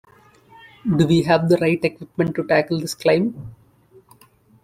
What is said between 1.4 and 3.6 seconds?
the right equipment to tackle this climb?